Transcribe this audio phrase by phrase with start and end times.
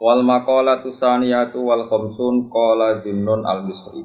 [0.00, 4.00] Wal maqalatu saniyatu wal khamsun qala Junnun al Misri.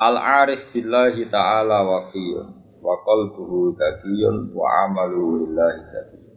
[0.00, 2.48] Al arif billahi ta'ala wa fiyun
[2.80, 6.36] wa qalbuhu dakiyun wa amaluhu lillahi zakiyun.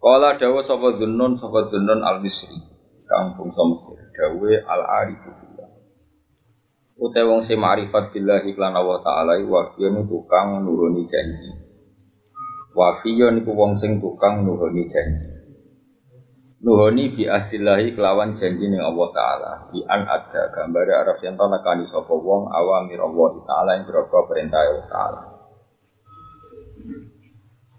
[0.00, 2.56] Qala dawa sapa Junnun sapa Junnun al Misri.
[3.04, 5.68] Kang bangsa Mesir dawe al arif billah.
[6.96, 11.65] Ute wong sing ma'rifat billahi lan Allah taala wa fiyun tukang nuruni janji.
[12.76, 15.24] Wafiyo niku wong sing tukang nuhoni janji.
[16.60, 19.52] Nuhoni bi ahdillahi kelawan janji ning Allah taala.
[19.72, 24.28] Bi an ada gambare araf yen ta nekani sapa wong awamir Allah taala ing berapa
[24.28, 25.20] perintah Allah taala.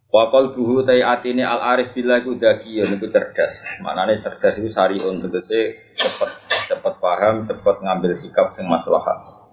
[0.09, 3.69] Wa qalbuhu tai atine al arif billah iku dakiya niku cerdas.
[3.85, 6.31] Manane cerdas iku sariun tegese cepet
[6.73, 9.46] cepet paham, cepet ngambil sikap sing maslahat.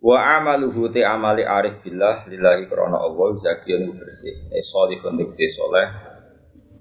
[0.00, 4.48] Wa amaluhu te amali arif billah lillahi krana Allah zakiyun bersih.
[4.48, 5.88] Eh sholihun diksi soleh.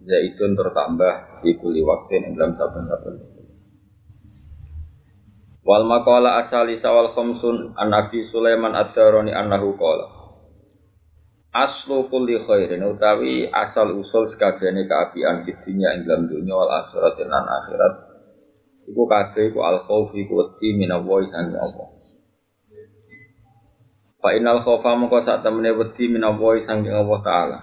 [0.07, 3.19] Zaitun tertambah di kuli waktu ing dalam saben-saben.
[5.67, 10.07] Wal maqala asali sawal khamsun an Nabi Sulaiman ad-Darani annahu qala
[11.49, 17.17] Aslu kulli khairin utawi asal usul sekabehane kaapian fid dunya ing dalam dunya wal akhirat
[17.25, 17.93] lan akhirat
[18.85, 20.77] iku kabeh iku al khauf iku wedi
[21.25, 21.98] sangi Allah
[24.19, 27.57] Fa inal khofa mongko sak temene wedi minallahi saking Allah taala.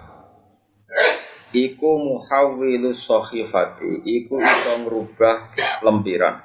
[1.53, 5.53] Iku muhawwilu sakhifati, iku iso ngrubah
[5.85, 6.41] lempiran.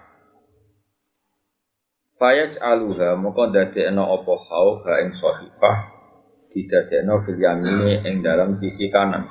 [2.21, 5.77] Fayaj aluha mongko dadekno apa khauf ha ing sakhifah
[6.53, 9.27] didadekno fil yamini ing dalam sisi kanan.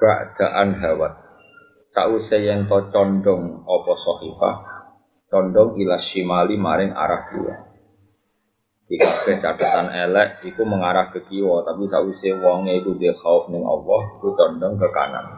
[0.00, 1.12] Ba'daan hawat.
[1.92, 4.56] Sause yen to condong apa sakhifah,
[5.28, 7.69] condong ila shimali maring arah kiwa.
[8.90, 13.62] Di kabeh catatan elek iku mengarah ke kiwa tapi sawise wonge iku dia khauf ning
[13.62, 15.30] Allah iku condong ke kanan.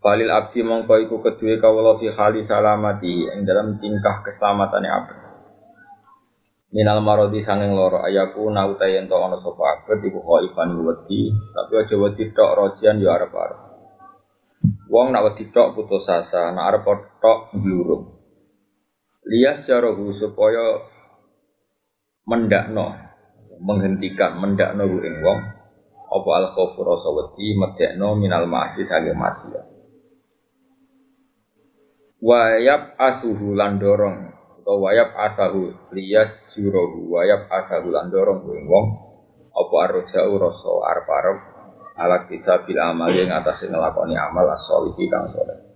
[0.00, 5.16] Falil abdi mongko iku kedue kawula fi hali salamati ing dalam tingkah keselamatane abdi.
[6.72, 11.84] Minal marodi sanging loro ayaku nauta yen to ana sapa abdi iku khaifan wedi tapi
[11.84, 13.60] aja wedi tok rojian yo arep-arep.
[14.88, 16.88] Wong nak wedi tok putus asa nak arep
[17.20, 18.16] tok glurung
[19.28, 20.80] Lias jarohu supaya
[22.28, 22.92] mendakno
[23.58, 25.40] menghentikan mendakno ru ing wong
[26.08, 29.64] apa al khaufu rasa wedi medekno minal ma'asi sange maksiat.
[32.18, 34.16] Wayab asuhu lan dorong
[34.60, 38.86] utawa wayab asahu liyas jurohu wayab asahu lan dorong ing wong
[39.54, 41.38] apa arja'u rasa arep-arep
[41.98, 45.66] ala bisa bil amal yang atas ngelakoni amal as-solihi kang soleh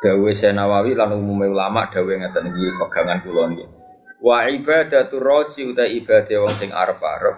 [0.00, 3.79] Dawe Senawawi lan umumnya ulama dawe ngeten iki pegangan kula niki
[4.20, 7.36] Wa ibadatu roji uta ibadah wong sing arep-arep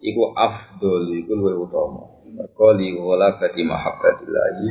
[0.00, 2.02] iku afdol iku luwih utama.
[2.28, 4.66] Mergo li wala bati mahabbatillahi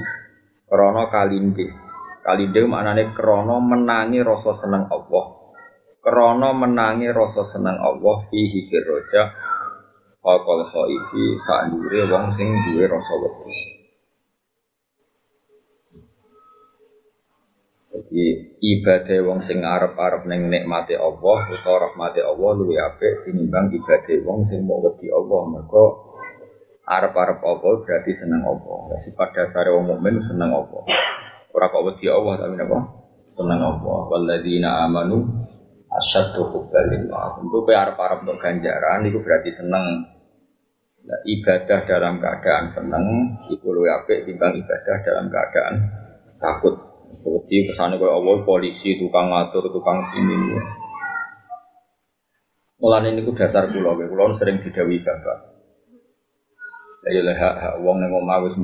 [0.66, 1.68] krana kalinde.
[2.25, 5.25] Kalinde maknane krana menangi rasa seneng Allah.
[6.02, 9.38] Krana menangi rasa seneng Allah fihi firroja
[10.24, 13.66] faqal khaifi sandure wong sing duwe rasa wedi.
[17.97, 24.18] Jadi ibadah wong sing arep-arep ning nikmate Allah utawa rahmate Allah luwih apik tinimbang ibadah
[24.22, 25.41] wong sing mau wedi Allah.
[25.50, 25.85] Mergo
[26.85, 28.94] arep-arep Allah berarti seneng Allah.
[29.02, 30.85] Sifat dasar wong mukmin seneng Allah.
[31.50, 32.80] Ora kok wedi Allah tapi napa?
[33.25, 34.00] Seneng Allah.
[34.14, 35.18] Walladzina amanu
[35.90, 37.41] asyaddu hubbalillah.
[37.41, 40.06] Tentu kowe arep-arep untuk ganjaran iku berarti seneng
[41.02, 43.06] nah, ibadah dalam keadaan seneng
[43.49, 45.76] iku luwih apik timbang ibadah dalam keadaan
[46.38, 50.35] takut Wedi kesane kaya Allah polisi, tukang ngatur, tukang sini.
[52.78, 55.58] Mulane niku dasar kula, kula sering didawi bapak.
[57.08, 58.11] Ya lha hak wong ning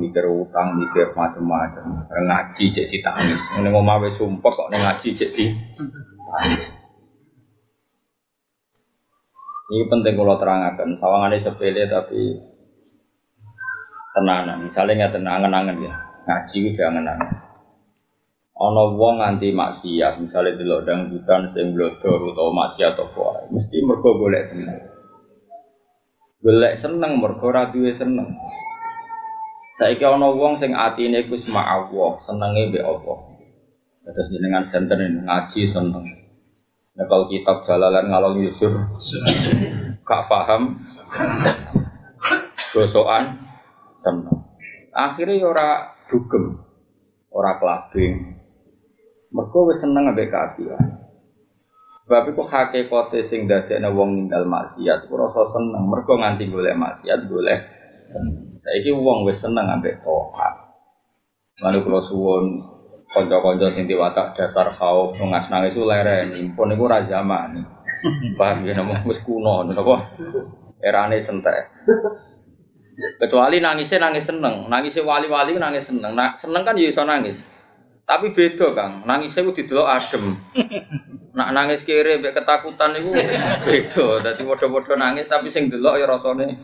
[0.04, 2.04] mikir utang, mikir macam-macam.
[2.12, 3.40] Ngaji cek ditangis.
[3.56, 6.62] Ning omah wis sumpah kok ngaji cek ditangis.
[9.64, 12.36] Ini penting kalau terangkan, sawangannya sepele tapi
[14.12, 14.68] tenanan.
[14.68, 15.94] Misalnya nggak tenangan-angan ya,
[16.28, 17.30] ngaji udah angan-angan.
[18.54, 24.46] Ono wong nganti maksiat, misalnya delok dangdutan sing blodor utawa maksiat apa mesti mergo golek
[24.46, 24.78] seneng.
[26.38, 28.30] Golek seneng mergo ora duwe seneng.
[29.74, 33.18] Saiki ana wong sing atine iku Allah, senenge mbek Allah.
[34.06, 36.06] Terus jenengan senter ngaji seneng.
[36.94, 38.70] Nah, kalau kitab jalalan ngalor yusur,
[40.06, 40.86] gak paham,
[42.70, 43.50] gosokan,
[43.98, 44.46] seneng.
[44.94, 45.68] Akhirnya ya ora
[46.06, 46.62] dugem,
[47.34, 48.33] ora kelabing.
[49.34, 50.78] Mereka wis seneng ambek keapian.
[52.04, 55.90] Sebab itu hakikate sing dadekne wong ninggal maksiat, ora rasa seneng.
[55.90, 57.60] Mergo nganti golek maksiat, golek
[58.06, 58.62] seneng.
[58.62, 60.54] Saiki wong wis seneng ambek tohat.
[61.64, 62.60] Lalu kula suwun
[63.10, 67.58] kanca-kanca sing diwatak dasar khauf ngas nangis leren, impun niku ra zaman.
[68.38, 70.14] Paham ya nemu wis kuno napa?
[70.78, 71.72] Erane sentek.
[73.18, 76.14] Kecuali nangisnya nangis seneng, nangisnya wali-wali nangis seneng.
[76.14, 77.53] Nah, seneng kan ya iso nangis.
[78.04, 80.36] Tapi beda Kang, nangisnya ku didelok adem.
[81.38, 83.10] Nak nangis kiri mbek ketakutan itu
[83.64, 84.06] beda.
[84.20, 86.60] Dadi padha-padha nangis tapi sing delok ya rasane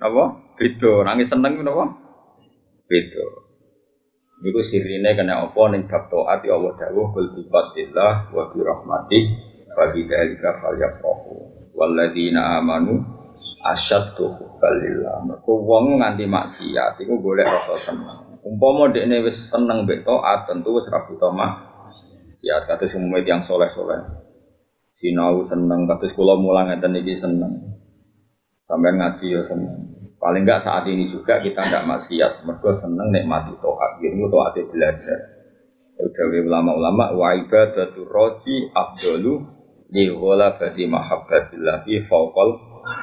[0.00, 0.24] apa?
[0.56, 1.04] Beda.
[1.04, 1.92] Nangis seneng ku napa?
[2.88, 3.26] Beda.
[4.40, 9.20] Iku sirine kena apa ning bab taat ya Allah dawuh bil fadlillah wa bi rahmati
[9.76, 11.36] wa bi dzalika falyafrahu.
[11.76, 12.96] Walladzina amanu
[13.60, 15.20] asyaddu hubbalillah.
[15.28, 18.29] Mergo wong nganti maksiat iku golek rasa seneng.
[18.40, 24.00] Umpama dekne wis seneng mbek taat tentu wis ra butuh maksiat kados umume yang soleh-soleh.
[24.88, 27.76] Sinau seneng kados kula mulang ngeten iki seneng.
[28.64, 29.76] Sampai ngaji ya seneng.
[30.20, 34.00] Paling enggak saat ini juga kita tidak maksiat, mergo seneng nikmati taat.
[34.00, 35.18] Ini taat belajar.
[36.00, 39.36] Udah ulama-ulama wa ibadatu roji afdalu
[39.92, 40.08] li
[40.56, 42.50] badi mahabbatillah fi fawqal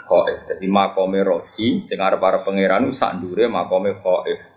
[0.09, 0.39] khaif.
[0.49, 4.56] Jadi makome roji sing arep para pangeran sak ndure makome khaif.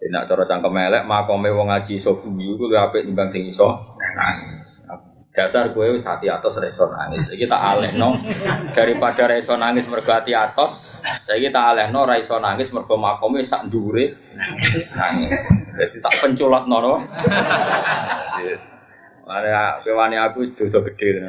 [0.00, 4.88] Nak cara cangkem elek makome wong ngaji iso guyu kuwi apik timbang sing iso nangis.
[5.30, 7.28] Dasar gue wis hati atos reso nangis.
[7.28, 8.16] Iki tak alehno
[8.72, 13.68] daripada reso nangis mergo ati atos, saiki tak alehno ra iso nangis mergo makome sak
[13.68, 14.16] ndure
[14.96, 15.38] nangis.
[15.76, 16.94] Jadi tak penculotno no.
[18.40, 18.64] Yes.
[19.28, 21.22] Mana kewani aku dosa gede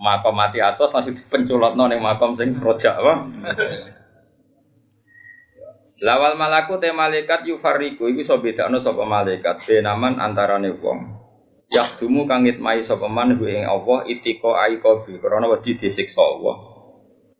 [0.00, 3.14] makom mati atas langsung dipenculot ning makom sing rojak apa?
[6.00, 11.20] Lawal malaku te malaikat yufariku iku iso bedakno sapa malaikat benaman antarane wong.
[11.68, 16.56] Yahdumu kang ngitmai sapa man hu ing Allah itiko aiko bi krana wedi disiksa Allah.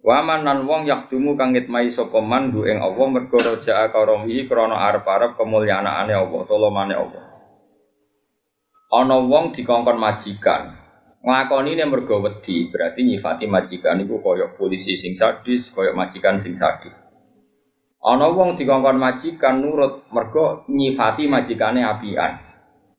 [0.05, 4.77] Wa nan wong yahdumu kang ngitmai sapa man hu ing Allah mergo rojaa karomi krana
[4.93, 7.25] arep-arep kemulyanaane Allah, tolomane Allah.
[8.93, 10.77] Ana wong dikongkon majikan,
[11.25, 16.53] nglakoni ini mergo wedi berarti nyifati majikan iku koyok polisi sing sadis koyok majikan sing
[16.53, 17.10] sadis
[18.01, 22.33] ana wong dikongkon majikan nurut mergo nyifati majikane apian.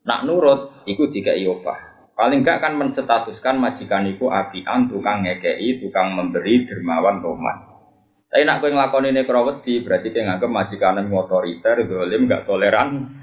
[0.01, 6.13] Nak nurut iku dikai opah paling gak kan menstatuskan majikan iku apian tukang ngekei tukang
[6.13, 7.71] memberi dermawan roman
[8.31, 13.19] tapi nak kowe nglakoni ini wedi berarti kowe nganggep majikane otoriter dolim gak toleran.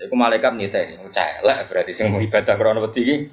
[0.00, 3.28] Iku malaikat niteni, celek berarti sing mau ibadah krono wedi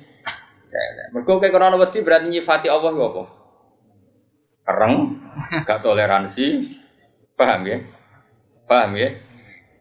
[1.16, 3.24] mereka kayak korona wedi berarti nyifati Allah apa?
[4.68, 4.96] Kereng,
[5.64, 6.48] gak toleransi,
[7.38, 7.78] paham ya?
[8.66, 9.10] Paham ya?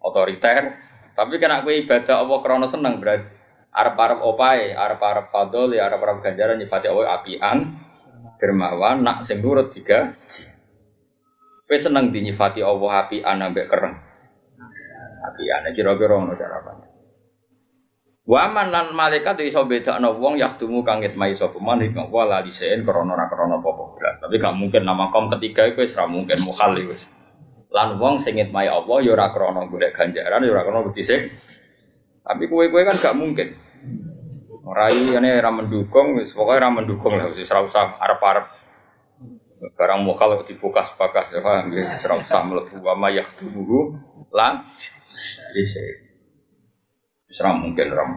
[0.05, 0.77] Otoriter.
[1.17, 3.33] Tapi kena kue ibadah Allah krono seneng berarti
[3.77, 7.77] Arab opai, Arab fadol, ya Arab ganjaran nyifati Allah apian,
[8.41, 10.17] dermawan, nak sing nurut tiga.
[11.69, 13.97] Kue seneng dinyifati Allah apian ambek kereng.
[15.29, 16.73] Apian, kira-kira ngono cara apa?
[18.27, 22.43] Wa man lan malaikat iso bedakno wong yahdumu kang ngitmai sapa man ing wa la
[22.43, 24.19] lisein krana ora krana apa blas.
[24.19, 26.75] Tapi gak mungkin nama kom ketiga iku wis ora mungkin mukhal.
[27.71, 30.91] Lan wong sing ngitmai Allah ya ora krana golek ganjaran ya ora krana.
[32.27, 33.49] Tapi kowe-kowe kan gak mungkin.
[34.67, 38.47] Rai ini ra mendukung wis pokoke ra mendukung lah ora usah arep-arep
[39.57, 43.95] barang mukhal dibukas-bakas ya paham ya ora usah mlebu wa ma yahdumu
[44.35, 44.67] lan
[45.55, 46.07] lisein.
[47.31, 48.11] Serah mungkin ram.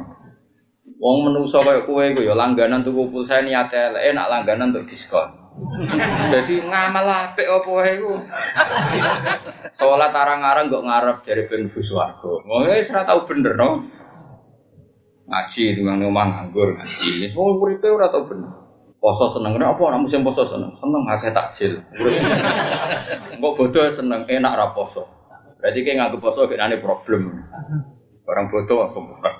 [0.99, 5.48] Wong menungso kayak kue gue ya langganan tuku pulsa elek enak langganan untuk diskon.
[6.29, 8.13] Jadi ngamal apik apa wae iku.
[10.19, 12.31] Arang-arang kok ngarep dari ben swarga.
[12.43, 13.69] Wong wis ora bener no.
[15.29, 17.23] Ngaji dengan omah nganggur ngaji.
[17.23, 18.51] Wis wong uripe ora tau bener.
[18.99, 20.75] Poso seneng apa ora musim poso seneng?
[20.75, 21.79] Seneng akeh takjil.
[23.39, 25.07] Kok bodoh seneng enak ra poso.
[25.59, 27.47] Berarti kayak nganggep poso kene problem.
[28.27, 29.39] Orang bodoh langsung mufrad.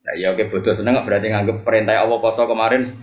[0.00, 2.94] Nah, ya oke bodoh seneng berarti nganggep perintah Allah poso kemarin.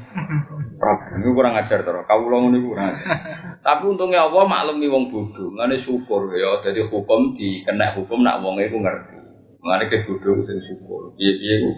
[0.77, 2.05] Problem itu kurang ajar terus.
[2.05, 2.93] Kau ulang ini kurang.
[3.65, 5.49] Tapi untungnya Allah maklumi wong bodoh.
[5.57, 6.61] Ngene syukur ya.
[6.61, 9.17] Jadi hukum di kena hukum nak wong itu ngerti.
[9.57, 11.17] Ngene ke bodoh sing syukur.
[11.17, 11.69] Iya itu.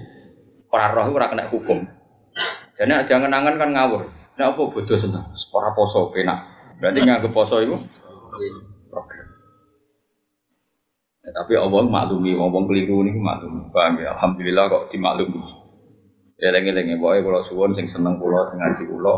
[0.67, 1.79] Para roh itu kena hukum.
[2.75, 4.03] Jadi jangan angan kan ngawur.
[4.35, 5.23] Nah apa bodoh seneng.
[5.55, 6.43] Ora poso penak.
[6.83, 7.59] Berarti nganggep poso.
[11.19, 13.69] Ya, tapi Allah maklumi, ngomong keliru ini maklumi.
[13.69, 14.17] Paham ya?
[14.17, 15.68] Alhamdulillah kok dimaklumi.
[16.39, 19.17] Ya lengi-lengi, pokoknya kalau suwon sing seneng pulau, sing ngaji pulau,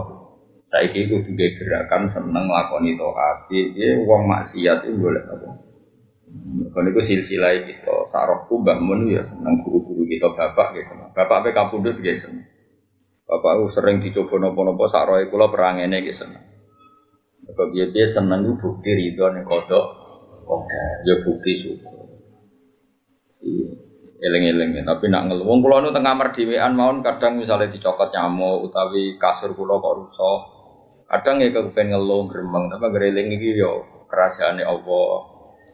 [0.65, 3.45] saya kira itu gerakan seneng lakoni toat.
[3.51, 5.49] Dia uang maksiat itu boleh apa?
[6.71, 11.11] Kalau itu silsilah kita, sarokku bangun ya seneng guru-guru kita bapak ya seneng.
[11.11, 12.47] Bapak apa kapundut ya seneng.
[13.27, 16.43] Bapak aku sering dicoba nopo-nopo saroy kula perang ini ya seneng.
[17.75, 19.85] Dia dia seneng itu bukti ridho nih kodok,
[21.03, 22.15] ya bukti syukur.
[23.43, 23.90] Iya,
[24.21, 25.45] eleng-eleng tapi nak ngeluh.
[25.49, 30.39] Wong kula nu teng kamar dhewean kadang misalnya dicokot nyamuk utawi kasur kula kok rusak.
[31.11, 35.09] Kadang ya kepen ngeluh gremeng, tapi gereling iki yo kerajaane Allah.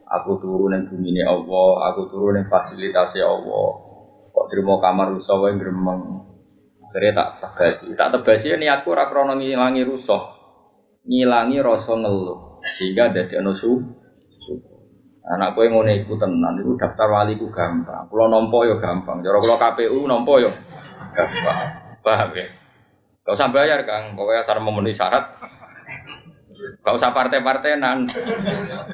[0.08, 3.70] Aku turun yang bumi ini Allah, aku turun yang fasilitasi Allah.
[4.32, 6.26] Kok terima kamar rusak wae gremeng.
[6.88, 10.24] Akhirnya tak tebasi, tak tebasi niatku ora krana ngilangi rusak.
[11.06, 13.97] Ngilangi rasa ngeluh sehingga dadi su
[15.28, 18.08] Anak kowe ngono iku tenan iku daftar wali ku gampang.
[18.08, 19.20] Kula nampa ya gampang.
[19.20, 20.52] Cara kula KPU nampa ya
[21.12, 21.58] gampang.
[22.00, 22.48] Paham ya?
[23.28, 24.16] Gak usah bayar, Kang.
[24.16, 25.36] Pokoknya asal memenuhi syarat
[26.58, 28.08] Gak usah partai-partainan.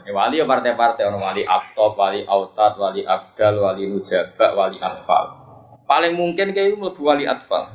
[0.04, 5.38] Ya, wali ya partai-partai, orang wali aktop, wali autat, wali abdal, wali nujabak, wali atfal.
[5.86, 7.70] Paling mungkin kayak itu wali atfal.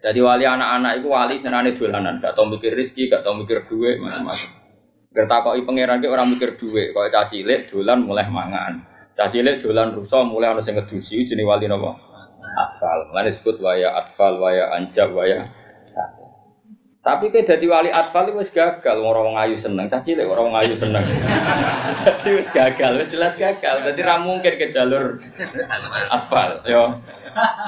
[0.00, 4.00] Jadi wali anak-anak itu wali senane dolanan, gak tau mikir rizki, gak tau mikir duit,
[4.00, 4.65] macam-macam.
[5.16, 8.84] Gertakoi pangeran ke orang mikir duit, kalau caci cilik dolan mulai mangan.
[9.16, 11.96] Caci cilik dolan rusak mulai harus sing ngedusi jenis wali nopo.
[12.52, 13.08] Atfal.
[13.08, 15.48] Mulai disebut waya atfal, waya anjab, waya
[15.88, 16.28] satu.
[17.00, 20.76] Tapi ke jadi wali atfal itu gagal, orang orang ayu seneng, caci cilik orang ayu
[20.76, 21.00] seneng.
[22.04, 23.88] jadi wis gagal, wis jelas gagal.
[23.88, 25.24] Jadi ra mungkin ke jalur
[26.12, 27.00] atfal, yo.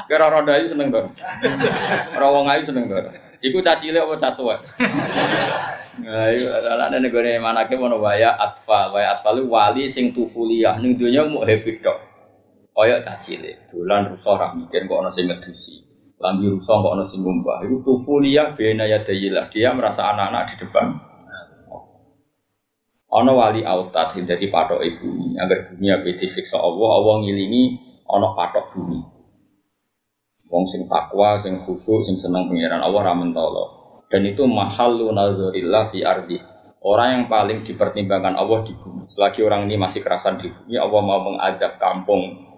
[0.05, 1.17] Kira orang ayu seneng dong.
[2.13, 3.09] Orang orang ayu seneng dong.
[3.41, 4.61] Iku caci cilik apa catuan?
[6.03, 10.79] Itu adalah ada negara yang mana ke mana waya atfal, waya itu wali sing tufuliyah
[10.79, 11.99] ning dunia mau happy dok.
[12.79, 15.83] Kaya caci cilik, dolan rusak rak mikir kok ana sing ngedusi.
[16.23, 17.67] Lambi rusak kok ana sing ngumbah.
[17.67, 19.51] Iku tufulia bena ya dayilah.
[19.51, 20.87] Dia merasa anak-anak di depan.
[23.09, 25.35] Ono wali autat dadi patok bumi.
[25.43, 27.65] Agar bumi ape disiksa Allah, Allah ngilingi
[28.07, 29.01] ono patok bumi.
[30.49, 33.78] Wong sing takwa, sing khusyuk, sing seneng pengiran Allah ra mentolo.
[34.09, 36.37] Dan itu mahallu nazarillah fi ardi.
[36.79, 39.05] Orang yang paling dipertimbangkan Allah di bumi.
[39.11, 42.49] Selagi orang ini masih kerasan di bumi, Allah mau mengadab kampung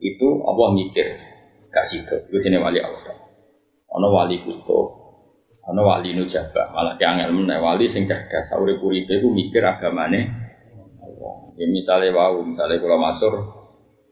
[0.00, 1.06] itu Allah mikir
[1.72, 2.16] gak sido.
[2.28, 3.16] Itu jenis wali Allah.
[3.96, 4.80] Ono wali kuto,
[5.64, 6.72] ono wali nujaba.
[6.72, 8.52] Malah yang ilmu wali sing cerdas.
[8.52, 10.20] Sauri uripe ku mikir agamane
[11.00, 11.34] Allah.
[11.56, 13.34] Ya misalnya wau, misalnya kalau matur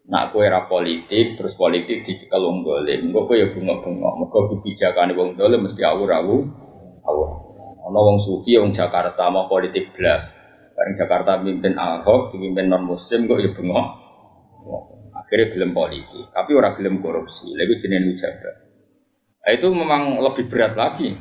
[0.04, 3.08] nak kue era politik, terus politik dicekel wong dolim.
[3.08, 4.08] Engko kowe ya bunga-bunga.
[4.20, 6.44] Mergo kebijakan wong dolim mesti awur-awur.
[7.04, 7.28] Awur.
[7.84, 10.24] Ono wong sufi, wong Jakarta mau politik belas.
[10.74, 13.86] Bareng Jakarta pimpin Ahok, dipimpin non Muslim kok ya bengok.
[15.14, 17.54] Akhirnya gelem politik, tapi orang gelem korupsi.
[17.54, 18.52] Lagi jenis ujaga.
[19.44, 21.14] Nah, itu memang lebih berat lagi.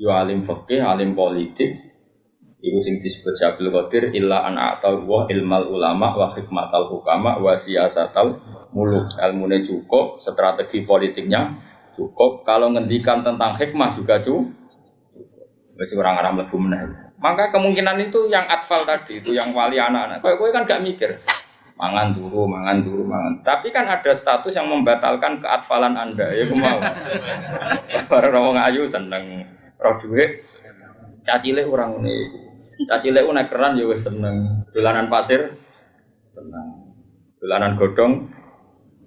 [0.00, 1.92] Yo alim fakih, alim politik.
[2.62, 7.58] Iku sing disebut Syabil Qadir illa an atau wa ilmal ulama wa hikmatal hukama wa
[7.58, 8.38] siyasatal
[8.70, 9.10] muluk.
[9.18, 11.58] Ilmune cukup, strategi politiknya
[11.92, 12.46] cukup.
[12.46, 14.61] Kalau ngendikan tentang hikmah juga cukup.
[15.82, 16.94] Masih orang Arab lebih menang.
[17.18, 20.22] Maka kemungkinan itu yang atfal tadi, itu yang wali anak-anak.
[20.22, 21.18] Kau kan gak mikir
[21.82, 23.42] mangan dulu, mangan dulu, mangan.
[23.42, 26.78] Tapi kan ada status yang membatalkan keatfalan Anda, ya mau.
[28.10, 29.50] Para orang ayu seneng
[29.82, 30.46] roh duit,
[31.26, 32.14] cacile orang ini,
[32.86, 34.36] cacile naik keran juga ya seneng,
[34.70, 35.58] dolanan pasir
[36.30, 36.94] seneng,
[37.42, 38.30] dolanan godong.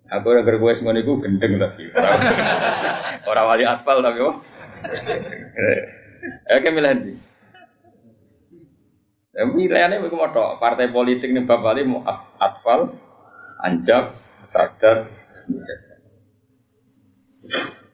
[0.06, 1.90] Aku yang gue semuanya gue gendeng tapi
[3.26, 4.38] orang wali atfal tapi oh.
[6.50, 7.22] Oke milih
[9.36, 12.08] Ya, pilihannya begitu mau partai politik nih bapak mau
[12.40, 12.96] atfal,
[13.60, 14.16] anjab,
[14.48, 15.12] sadar,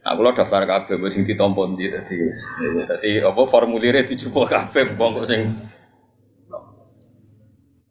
[0.02, 2.26] Nah, kalau daftar kabeh wis sing ditampa ndi dadi
[2.90, 5.42] dadi apa formulire dijupuk kabeh wong kok sing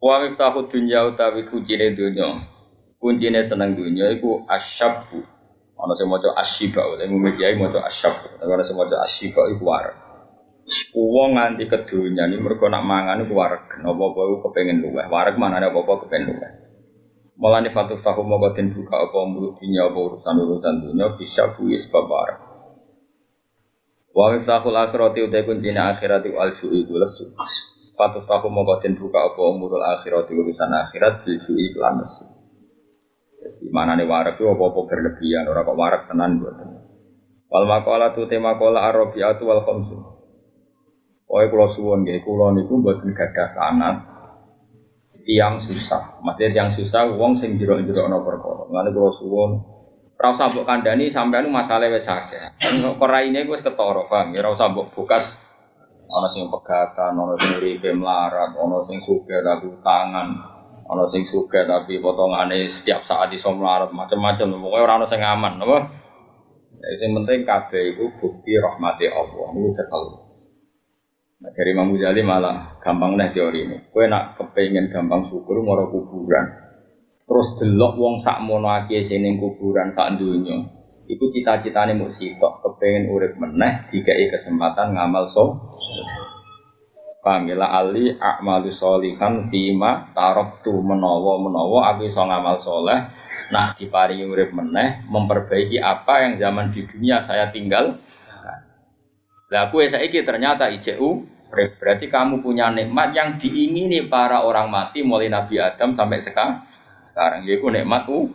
[0.01, 2.49] Wa miftahu dunya utawi kuncine dunya.
[2.97, 5.21] Kuncine seneng dunya iku asyabu.
[5.77, 8.41] Ana sing maca asyiba, lha mung kiai maca asyab.
[8.41, 9.93] Ana sing maca asyiba iku war.
[10.91, 15.07] Uang nganti kedunya ini mereka nak mangan itu wareg, nopo apa kepengen luweh.
[15.07, 16.53] Wareg mana ada apa kepengen luweh.
[17.41, 21.57] Malah nih fatus tahu mau batin buka apa mulut dunia apa urusan urusan dunia bisa
[21.57, 22.39] bui sebab wareg.
[24.13, 27.33] Wa miftahul akhirati utai kuncinya akhirati wal itu lesu.
[27.97, 32.29] Fatus tahu mau batin buka apa umurul akhirati urusan akhirat su'i kelan lesu.
[33.41, 36.61] Jadi mana nih wareg itu apa-apa berlebihan, orang kok wareg tenan buat
[37.51, 40.20] Wal makola tu tema kola arabiatu wal khamsu.
[41.31, 43.97] Pokoknya kalau suwon gak, kulo niku buat gadah sanat
[45.23, 46.19] tiang susah.
[46.27, 48.67] Maksudnya tiang susah, wong sing jero-jero no perkara.
[48.67, 49.51] Lalu kalau suwon,
[50.19, 52.11] rau sabuk kandani sampai anu masalah wes.
[52.99, 54.35] Korai ini gue ketoro, paham?
[54.35, 55.39] Ya rau sabuk bukas.
[56.11, 60.27] Ono sing pegatan, ono sing uripe melarat, ono sing suge tapi tangan,
[60.83, 64.59] ono sing suge tapi potongane setiap saat iso melarat, macam-macam.
[64.59, 65.79] Pokoknya orang ono sing aman, apa?
[66.99, 69.47] Yang penting kabeh itu bukti rahmati Allah.
[69.55, 70.03] Itu cekel.
[71.41, 73.77] Nah, dari Imam Ghazali malah gampang nih teori ini.
[73.89, 76.45] Kue nak kepengen gampang syukur moro kuburan.
[77.25, 80.69] Terus delok wong sak mono akeh sing kuburan sak dunya.
[81.09, 85.57] Iku cita-citane mau sitok, kepengen urip meneh dikai kesempatan ngamal so.
[87.21, 87.85] Pamila ya?
[87.85, 92.97] ali a'malu solihan fima taroktu menawa menawa aku iso ngamal soleh
[93.53, 98.01] nah diparingi urip meneh memperbaiki apa yang zaman di dunia saya tinggal
[99.51, 105.27] lah kue saiki ternyata ICU berarti kamu punya nikmat yang diingini para orang mati mulai
[105.27, 106.63] Nabi Adam sampai sekarang.
[107.11, 108.31] Sekarang yaiku nikmat u.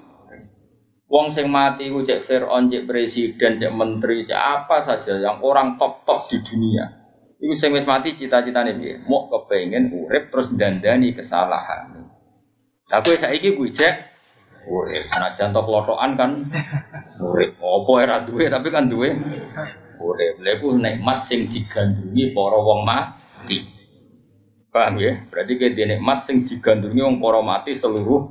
[1.07, 5.79] Wong sing mati ku cek Fir'aun, cek presiden, cek menteri, cek apa saja yang orang
[5.79, 6.85] top-top di dunia.
[7.39, 8.99] Iku sing wis mati cita-citane piye?
[9.07, 12.11] Mau kepengen urip terus dandani kesalahan.
[12.91, 13.95] Lah kowe saiki kuwi cek
[14.67, 15.07] urip.
[15.07, 16.31] Senajan lotokan kan
[17.23, 17.55] urip.
[17.63, 19.15] Apa era duwe tapi kan duwe
[19.99, 20.41] urip.
[20.41, 23.57] Lha iku nikmat sing digandrungi para wong mati.
[24.71, 25.23] Paham ya?
[25.31, 28.21] Berarti kayak nikmat sing digandrungi wong para mati seluruh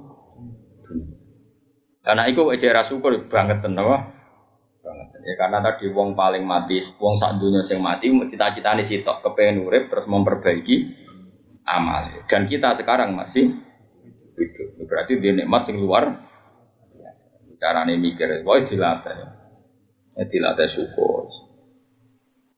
[0.85, 1.16] dunia.
[2.04, 3.97] Karena itu ejera syukur banget apa?
[4.85, 5.09] Banget.
[5.25, 9.88] Ya karena tadi wong paling mati, wong sak dunia sing mati cita-citane sitok kepengen urip
[9.88, 11.00] terus memperbaiki
[11.64, 12.12] amal.
[12.28, 13.56] Dan kita sekarang masih
[14.37, 14.68] hidup.
[14.85, 16.28] Berarti dia nikmat sing luar
[16.92, 17.40] biasa.
[17.56, 19.18] Carane mikir, wah dilatih.
[20.14, 21.33] Ya dilatih syukur.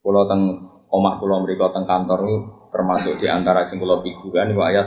[0.07, 0.43] Kulo teng
[0.87, 2.37] omah kulo mereka teng kantor ini
[2.71, 4.87] termasuk di antara sing kulo figuran itu ayat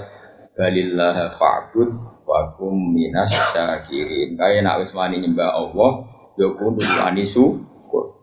[0.56, 1.90] balillah fa'bud
[2.24, 4.40] wa minas syakirin.
[4.40, 6.08] Kaya nak wis wani nyembah Allah,
[6.40, 8.16] ya kudu wani syukur.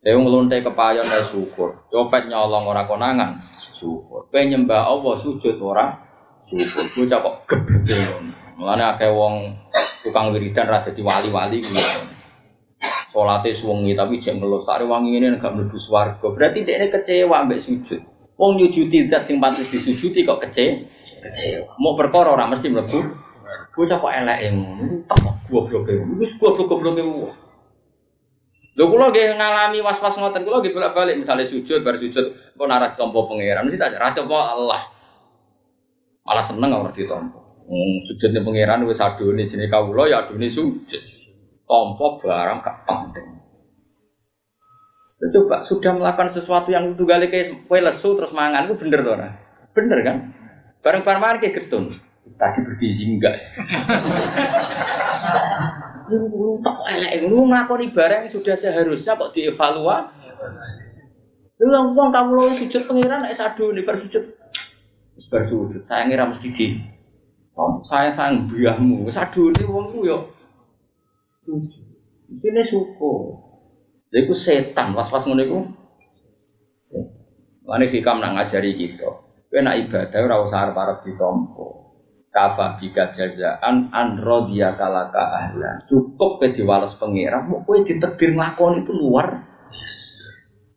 [0.00, 1.84] Dewe ngelunte kepayon ya syukur.
[1.92, 3.44] Copet nyolong ora konangan,
[3.76, 4.32] syukur.
[4.32, 6.00] Kowe nyembah Allah sujud ora
[6.48, 6.88] syukur.
[6.96, 8.32] Bocah kok gebreke ngono.
[8.56, 9.52] Mulane akeh wong
[10.00, 12.17] tukang wiridan ra dadi wali-wali kuwi.
[13.18, 16.22] Solatnya suwengi tapi jam ngelus tari wangi ini nggak mlebu swarga.
[16.22, 17.98] Berarti dia ini kecewa ambek sujud.
[18.38, 20.86] Wong nyujuti zat sing pantas disujuti kok kecewa.
[21.26, 21.74] Kecewa.
[21.82, 23.26] Mau perkara orang mesti mlebu.
[23.74, 25.02] Bocah kok eleke ngono.
[25.10, 25.98] Tak goblok e.
[26.14, 27.02] Wis goblok-goblok e.
[28.78, 32.94] Lho kula nggih ngalami was-was ngoten kula nggih bolak-balik misalnya sujud bar sujud kok narak
[32.94, 34.82] tompo pangeran mesti tak ra Allah.
[36.22, 37.66] Malah seneng ora ditompo.
[37.66, 41.17] Hmm, sujudnya pangeran wis adone jenenge kawula ya adone sujud
[41.68, 43.28] tompo barang gak penting.
[45.18, 49.18] Coba sudah melakukan sesuatu yang itu kali kayak kue lesu terus mangan, itu bener tuh
[49.74, 50.16] Bener kan?
[50.80, 52.00] Barang barang kayak getun.
[52.38, 53.34] Tadi bergizi enggak?
[56.08, 60.32] Lu tak elek, lu ngakoni barang yang sudah seharusnya kok dievaluasi.
[61.60, 64.24] Lu yang uang kamu lo sujud pengiran, es sadu nih bersujud.
[65.28, 66.80] Bersujud, saya ngira mesti di.
[67.58, 70.22] Oh, saya sayang biahmu, sadu nih uang lu yuk.
[71.48, 71.80] Setuju.
[72.28, 73.40] Mestinya syukur.
[74.12, 75.58] Jadi itu setan, was-was ngono itu.
[76.84, 77.80] Setan.
[77.88, 79.08] hikam nak ngajari kita.
[79.48, 81.88] Kowe nak ibadah ora usah arep-arep ditampa.
[82.28, 85.88] Kafa bika jazaan an radhiya kalaka ahlan.
[85.88, 89.48] Cukup kowe diwales pangeran, mau kowe ditakdir nglakoni itu luar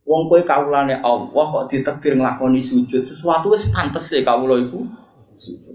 [0.08, 4.88] Wong kowe kawulane Allah kok ditakdir nglakoni sujud, sesuatu wis pantes e kawula iku.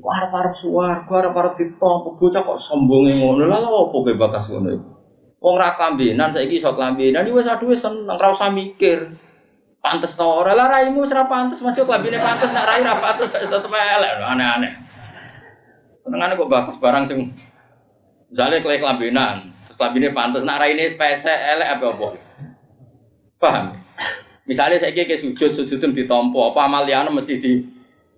[0.07, 3.51] Arep-arep suwarga, arep-arep ditompo bocah kok sombonge ngono.
[3.51, 4.91] Lah opo kowe bakas ngono iku?
[5.43, 9.19] Wong ra klambenan saiki iso klambenan wis aduh wis seneng ra usah mikir.
[9.83, 13.71] Pantes to ora lah raimu ora pantes masih klambine pantes nak rai ra pantes tetep
[13.71, 14.73] elek aneh-aneh.
[16.03, 17.35] Senengane kok bakas barang sing
[18.27, 22.07] Misalnya klek kelambinan, kelambine pantas, nak raine spese elek apa apa?
[23.39, 23.67] Paham?
[24.51, 27.53] Misalnya saya kayak sujud, sujud itu ditompo, apa amaliannya mesti di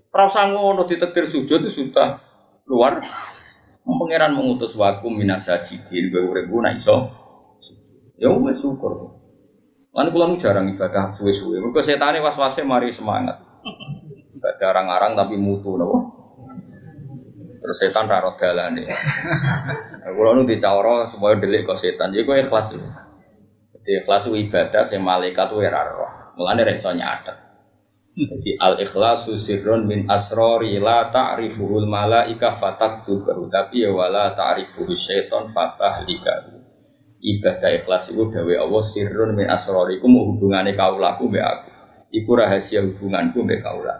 [0.08, 2.20] Rasa ngono ditetir sujud itu sudah
[2.64, 3.04] luar.
[3.88, 7.08] Pangeran mengutus wakum minasajidin gue urip nak iso.
[8.20, 9.16] Ya wis syukur.
[9.96, 11.56] Lan kula jarang ibadah suwe-suwe.
[11.64, 13.40] Mergo setane was-wase mari semangat.
[14.36, 15.98] Ibadah arang-arang tapi mutu napa?
[17.64, 18.84] Terus setan ra ro dalane.
[20.04, 22.12] Kula nu dicawara supaya delik kok setan.
[22.12, 22.76] Ya kowe ikhlas.
[22.76, 26.12] Jadi ikhlas ibadah sing malaikat ora roh.
[26.36, 27.47] Mulane ra iso nyatet.
[28.18, 35.54] Jadi al ikhlasu sirrun min asrori la ta'rifuhul malaika fataktubahu tapi ya wala ta'rifuhu syaiton
[35.54, 36.58] likahu
[37.18, 41.70] Ibadah ikhlas itu dawe Allah sirrun min asrori ku mau hubungannya laku be aku.
[42.14, 43.94] Iku rahasia hubunganku mbek kaula.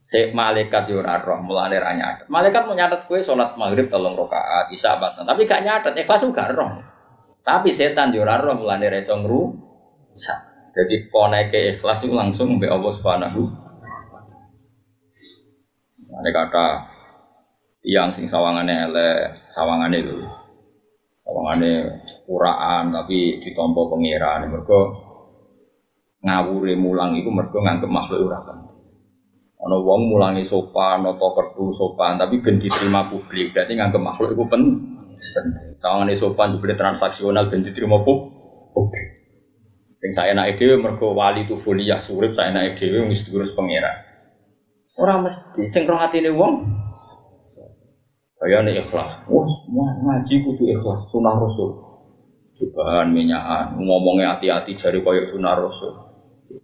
[0.00, 2.26] Se malaikat yo ora roh, mulane ra nyatet.
[2.32, 6.50] Malaikat mau nyatet kowe salat maghrib tolong rakaat, isya batan, tapi gak nyatet, ikhlas gak
[6.56, 6.82] roh.
[7.46, 10.49] Tapi setan yo ora roh, mulane ra iso ngrusak.
[10.70, 13.42] Jadi koneke ikhlas itu langsung mbek Allah Subhanahu
[16.10, 16.66] Ada kata
[17.80, 20.20] tiang sing sawangane elek, sawangane itu
[21.24, 24.80] sawangane kuraan tapi ditompo pangeran mergo
[26.20, 28.40] ngawure mulang itu mergo nganggep makhluk ora
[29.60, 33.52] Ono wong mulangi sopan, noto kertu sopan, tapi ben diterima publik.
[33.52, 34.62] Berarti nganggep makhluk itu pen
[35.36, 35.76] penting.
[35.76, 39.19] Sawangane sopan juga transaksional ben diterima publik.
[40.00, 44.00] Sing saya naik dewe mergo wali tu folia surip saya naik dewe mesti diurus pangeran.
[44.96, 46.64] Orang mesti sing roh hatine wong
[48.40, 49.28] Kaya nih ikhlas.
[49.28, 51.76] Wah, semua ngaji kudu ikhlas sunah rasul.
[52.56, 55.92] Cobaan minyakan ngomongnya hati-hati jari kaya sunah rasul.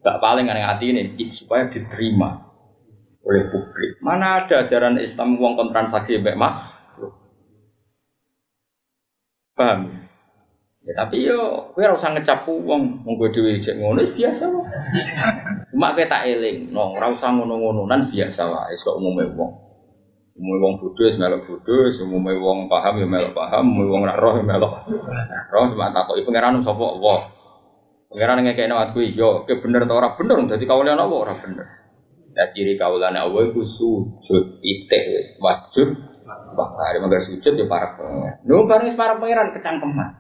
[0.01, 2.49] Gak paling aneh hati ini supaya diterima
[3.29, 4.01] oleh publik.
[4.01, 6.57] Mana ada ajaran Islam uang kontransaksi mbak mah?
[9.53, 10.06] Paham?
[10.87, 14.71] Ya tapi yo, kowe ora usah ngecap uang, mung kowe dhewe cek ngono biasa wae.
[15.75, 19.51] Cuma kowe tak eling, no, ora usah ngono nan biasa wae, kok umume wong.
[20.39, 24.15] Umume wong bodho wis melok bodho, umume wong paham ya melok paham, umume wong ora
[24.15, 24.87] roh ya melok.
[25.51, 27.19] Roh cuma takoki pangeran sapa Allah.
[28.07, 31.67] Pangeran ngekekno aku yo, ke bener ta ora bener, dadi kawulan apa ora bener.
[32.37, 36.17] Nah ciri kaulane Allah itu sujud titik wasjud
[36.57, 38.43] Bahkan magar sujud ya para pengiran.
[38.49, 40.16] Nu bareng para pangeran kecangkeman.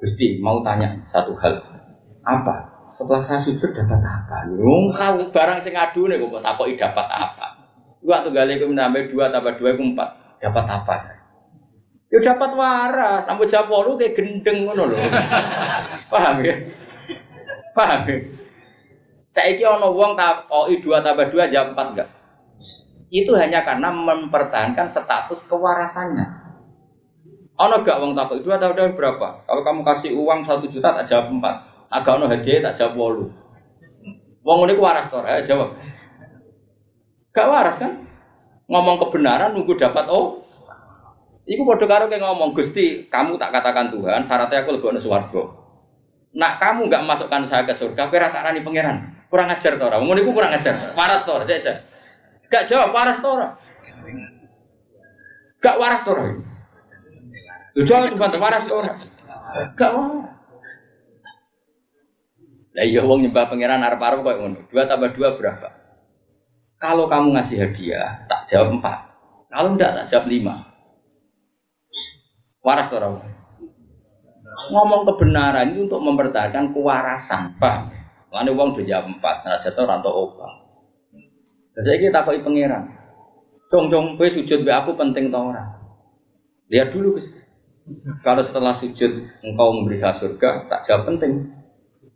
[0.00, 1.60] Gusti mau tanya satu hal.
[2.24, 2.88] Apa?
[2.88, 4.48] Setelah saya sujud dapat apa?
[4.48, 7.46] Nung kau barang sing adu nih kok takoki dapat apa?
[8.00, 10.40] Dua tuh gali menambah dua tambah dua itu empat.
[10.40, 11.20] Dapat apa saya?
[12.08, 13.28] Ya dapat waras.
[13.28, 14.98] Sampai jawab lu kayak gendeng ngono loh.
[16.12, 16.56] Paham ya?
[17.76, 18.18] Paham ya?
[19.30, 22.08] Saiki ono wong takoki dua tambah dua jam empat enggak?
[23.12, 26.39] Itu hanya karena mempertahankan status kewarasannya.
[27.60, 29.44] Ono gak wong takut dua tambah dua berapa?
[29.44, 31.56] Kalau kamu kasih uang satu juta tak jawab empat.
[31.92, 33.24] Agak ono hadiah tak jawab wolu.
[34.40, 35.76] Wong ini waras tor, ya jawab.
[37.36, 38.08] Gak waras kan?
[38.64, 40.40] Ngomong kebenaran nunggu dapat oh.
[41.44, 45.50] Iku bodoh karo kayak ngomong Gusti, kamu tak katakan Tuhan, syaratnya aku lebih suwargo.
[46.30, 49.26] Nak kamu nggak masukkan saya ke surga, kira tak rani pangeran.
[49.26, 49.98] Kurang ajar tora.
[49.98, 50.94] Wong niku kurang ajar.
[50.94, 51.86] Waras tora, aja.
[52.50, 53.58] Gak jawab waras tora.
[55.62, 56.49] Gak waras tora.
[57.78, 58.98] Lu jawab cuma waras tora.
[59.78, 60.30] Gak waras.
[62.70, 64.60] Lah iya wong nyembah pangeran arep-arep kok ngono.
[64.70, 65.68] Dua tambah dua berapa?
[66.80, 68.98] Kalau kamu ngasih hadiah, tak jawab empat.
[69.50, 70.54] Kalau enggak, tak jawab lima.
[72.62, 73.10] Waras tora.
[74.70, 77.90] Ngomong kebenaran itu untuk mempertahankan kewarasan, paham?
[78.30, 80.52] Lalu uang udah jam empat, sana jatuh rantau obat.
[81.74, 82.86] Dan saya kita pakai pangeran.
[83.70, 85.66] Cong cong, kue sujud be aku penting tau orang.
[86.70, 87.39] Lihat dulu guys.
[88.22, 91.50] Kalau setelah sujud engkau memberi saya surga, tak jawab penting.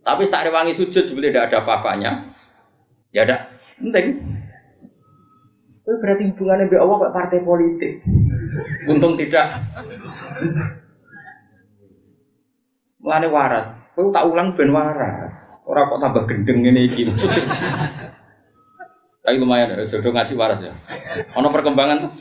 [0.05, 2.13] Tapi tak rewangi sujud sebelum tidak ada apa-apanya.
[3.11, 3.49] Ya ada
[3.81, 4.21] penting.
[5.85, 7.93] Itu berarti hubungannya be Allah kayak partai politik.
[8.89, 9.53] Untung tidak.
[13.05, 13.67] Mulane waras.
[13.95, 15.33] Kowe tak ulang ben waras.
[15.69, 17.09] Ora kok tambah gendeng ngene iki.
[19.25, 20.77] Tapi lumayan ya, jodoh ngaji waras ya.
[21.41, 22.13] Ono perkembangan tuh.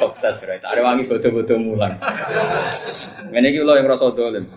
[0.00, 0.64] Sukses right.
[0.64, 2.00] Ada wangi bodoh-bodoh mulan.
[3.28, 4.48] Ini kita yang rasa dolim.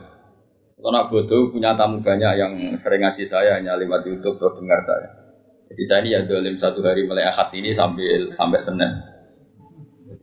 [0.80, 4.80] Kalau nak bodoh punya tamu banyak yang sering ngaji saya hanya lewat YouTube atau dengar
[4.88, 5.20] saya.
[5.68, 8.92] Jadi saya ini ya dolim satu hari mulai akad ini sambil sampai senin.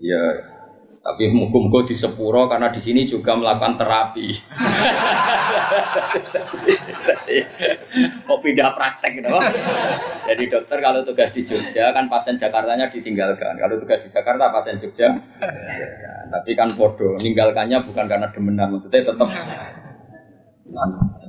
[0.00, 0.40] Ya
[1.00, 4.28] tapi mukum di sepuro karena di sini juga melakukan terapi.
[8.26, 9.28] Mau pindah praktek gitu.
[10.26, 13.58] Jadi dokter kalau tugas di Jogja kan pasien Jakartanya ditinggalkan.
[13.58, 15.10] Kalau tugas di Jakarta pasien Jogja.
[15.10, 19.28] Ya, tapi kan podo, meninggalkannya bukan karena demenan, maksudnya tetap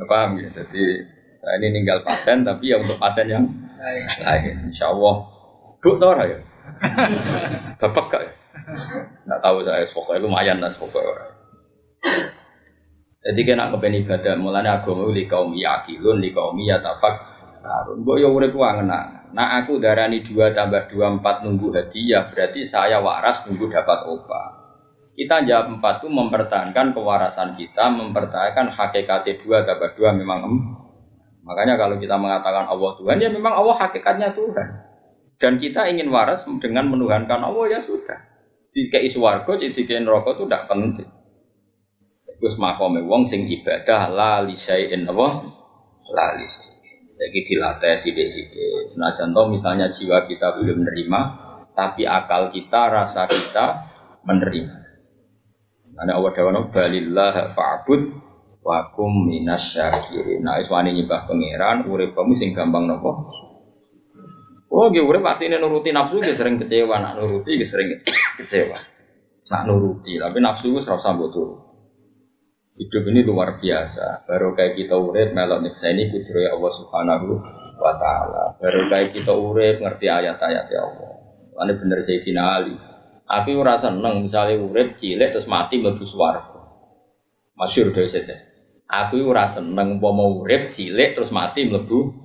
[0.05, 0.49] paham ya.
[0.53, 0.83] Jadi
[1.41, 3.45] saya ini ninggal pasien tapi ya untuk pasien yang
[4.21, 4.69] lain.
[4.69, 5.25] Insya Allah.
[5.81, 6.37] Duk tau ya?
[7.81, 8.33] Bapak gak ya?
[9.25, 11.25] Nggak tahu saya, pokoknya lumayan lah pokoknya.
[13.21, 17.29] Jadi kena kepen ibadah, mulanya agama li kaum yakilun, li kaum yatafak.
[17.61, 19.29] Tarun, gue ya urip ngena.
[19.37, 24.51] Nah aku darani dua tambah dua empat nunggu hadiah, berarti saya waras nunggu dapat obat.
[25.13, 30.55] Kita jawab empat itu mempertahankan kewarasan kita, mempertahankan hakikat dua tambah dua memang em.
[31.45, 34.67] Makanya kalau kita mengatakan Allah Tuhan, ya memang Allah hakikatnya Tuhan.
[35.37, 38.31] Dan kita ingin waras dengan menuhankan Allah ya sudah
[38.71, 41.09] dikei swarga jadi dikei neraka itu tidak penting.
[42.41, 45.27] Gus makome wong sing ibadah la li syai'in apa
[46.09, 46.49] lali.
[47.21, 48.89] Jadi dilatih sidik-sidik.
[48.89, 51.21] Senajan toh misalnya jiwa kita belum menerima,
[51.77, 53.65] tapi akal kita, rasa kita
[54.25, 54.75] menerima.
[55.93, 58.01] Karena Allah dawana balillah fa'bud
[58.65, 60.41] wa kum minas syakirin.
[60.41, 63.29] Nah, iswani nyembah pangeran, urip kamu sing gampang nopo?
[64.73, 68.01] Oh, gue urip pasti nuruti nafsu, gue sering kecewa, nak nuruti, gue sering
[68.41, 68.81] kecewa.
[69.53, 71.70] Nak nuruti, tapi nafsu gue serasa turut.
[72.71, 74.23] Hidup ini luar biasa.
[74.23, 77.27] Baru kayak kita urip melok nyeksa ini kudroy Allah Subhanahu
[77.77, 78.43] wa taala.
[78.57, 81.13] Baru kayak kita urip ngerti ayat-ayat ya Allah.
[81.61, 82.75] Ini bener Sayyidina Ali.
[83.27, 86.63] Aku ora seneng misalnya urip cilik terus mati mlebu swarga.
[87.59, 88.35] Masyhur dari situ.
[88.87, 92.21] Aku ora seneng mau urip cilik terus mati mlebu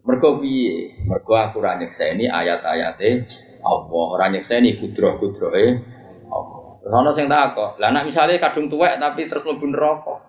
[0.00, 0.96] Mergo piye?
[1.04, 3.28] Mergo aku ora nyekseni ayat-ayate
[3.60, 5.64] Allah, ora nyekseni kudroh-kudrohe.
[6.90, 10.26] Terus ana sing takok, "Lah nek misale kadung tuwek tapi terus mlebu neraka."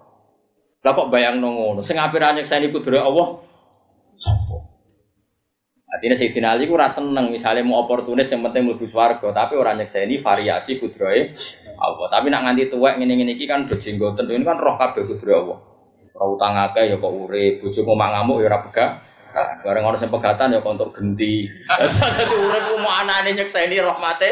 [0.86, 1.82] Lah kok bayangno ngono?
[1.82, 3.42] Sing ape ora nyekseni kudrohe Allah?
[4.14, 4.70] Sopo?
[5.90, 9.74] Artinya Sayyidina Ali ku ora seneng misalnya mau oportunis yang penting mlebu swarga, tapi ora
[9.74, 11.34] nyekseni variasi kudrohe
[11.82, 12.08] Allah.
[12.14, 15.58] Tapi nak nganti tuwek ngene-ngene iki kan bejenggoten ini kan roh kabeh kudrohe Allah.
[16.14, 18.90] Ora utang akeh ya kok urip, bojomu mak ngamuk ya ora pegah.
[19.66, 21.50] Bareng orang yang pegatan ya kontok genti.
[22.22, 24.30] Dadi urip mau anane nyekseni rahmate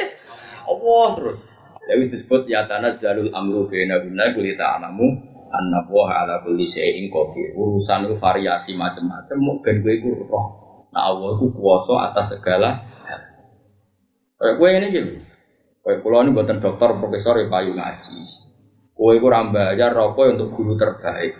[0.70, 1.49] Allah terus.
[1.89, 5.10] Jadi disebut ya tanah zalul amru bena bina kulita alamu
[5.49, 7.58] anna wa ala kulli syai'in qadir.
[7.58, 10.47] Urusan itu variasi macam-macam mau ben kowe iku roh.
[10.93, 13.21] Nah Allah itu kuasa atas segala hal.
[14.38, 15.12] Kayak gue ini gitu.
[15.82, 18.21] Kayak pulau ini buatan dokter, profesor ya payu ngaji.
[18.93, 21.39] Kue ku bayar rokok untuk guru terbaik.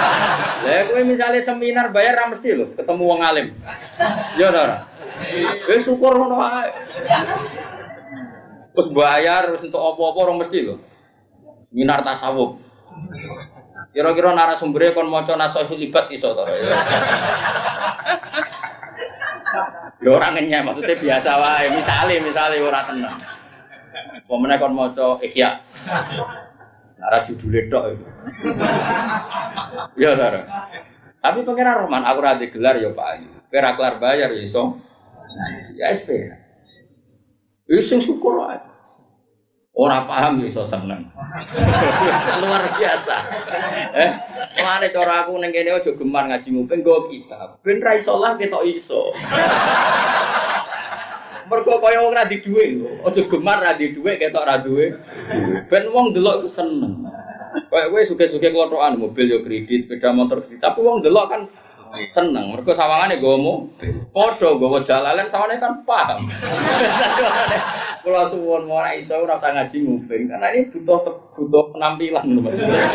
[0.66, 3.54] Lah kue misalnya seminar bayar ra mesti ketemu wong alim.
[4.34, 4.84] Ya ora.
[5.70, 6.68] Wis syukur ngono wae.
[8.78, 10.78] Terus bayar terus untuk apa-apa orang mesti lo.
[11.66, 12.62] Seminar tasawuf.
[13.90, 16.46] Kira-kira narasumbernya kon maca nasohi libat iso to.
[16.46, 16.78] Ya.
[19.98, 21.74] ya orang ngenyek maksudnya biasa wae.
[21.74, 23.18] Misale misale ora tenang.
[24.30, 25.58] Pemenang kon maca ihya.
[27.02, 27.42] Nara tok
[27.98, 28.06] itu.
[29.98, 30.46] Ya Nara.
[31.18, 33.30] Tapi pengiran Roman, aku rada gelar ya Pak Ayu.
[33.50, 34.78] Kira kelar bayar ya iso.
[35.74, 36.30] Ya SP.
[37.68, 38.56] Wis syukur wae.
[39.78, 41.06] Orang paham ya iso seneng.
[42.42, 43.14] Luar biasa.
[43.94, 44.10] Eh,
[44.58, 47.62] mana cara aku neng kene aja gemar ngaji nguping go kitab.
[47.62, 49.14] Ben ra iso lah ketok iso.
[51.46, 52.90] Mergo kaya wong ra di dhuwit lho.
[53.06, 54.98] Aja gemar ra di dhuwit ketok ra duwe.
[55.70, 57.06] Ben wong delok iku seneng.
[57.70, 61.40] Kayak kowe suge-suge kelothokan mobil yo kredit, sepeda motor kredit, tapi wong delok kan
[62.08, 62.52] seneng.
[62.52, 63.94] Mergo sawangane nggawa mobil.
[64.14, 66.28] Padha nggawa jalalan sawane kan paham.
[68.04, 70.98] Kula suwun ora iso ora usah ngaji nguping karena ini butuh
[71.34, 72.84] butuh penampilan maksudnya.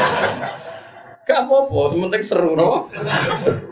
[1.24, 2.92] Gak apa-apa, penting seru no.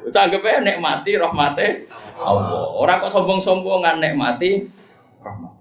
[0.08, 2.64] Sanggepe nikmati rahmate Allah.
[2.80, 4.72] Orang kok sombong-sombongan nikmati
[5.20, 5.54] rahmat.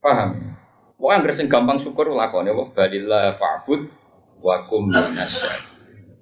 [0.00, 0.56] Paham?
[0.96, 3.84] Pokoknya yang sing gampang syukur lakone wa balillah fa'bud
[4.40, 4.88] wa kum.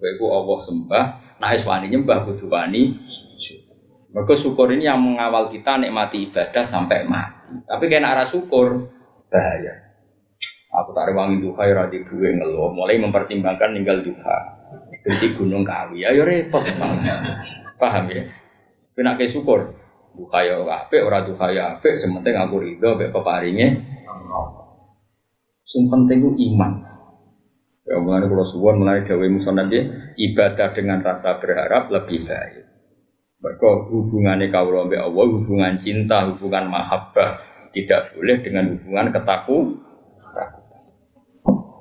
[0.02, 1.04] Kowe Allah sembah,
[1.42, 2.94] nek wani nyembah kudu wani
[4.12, 7.64] Mereka syukur ini yang mengawal kita nikmati ibadah sampai mati.
[7.64, 8.92] Tapi kena arah syukur
[9.32, 9.88] bahaya.
[10.68, 12.76] Aku tak rewangi duha ya di duwe ngeluh.
[12.76, 14.36] Mulai mempertimbangkan ninggal duha.
[15.00, 16.04] Di gunung kawi.
[16.04, 16.60] Ayo repot.
[17.80, 18.28] Paham ya?
[18.92, 19.80] Kena ke syukur.
[20.12, 23.80] Duha ya apik, ora duha ya apik, sementing aku ridho mek peparinge
[25.64, 26.20] Sing penting
[26.52, 26.91] iman.
[27.82, 29.74] Ya mulane kula suwon mulai dawuh musonab
[30.14, 32.62] ibadah dengan rasa berharap lebih baik.
[33.42, 37.42] Mereka hubungannya kawula mbek Allah, hubungan cinta, hubungan mahabbah
[37.74, 39.82] tidak boleh dengan hubungan ketaku.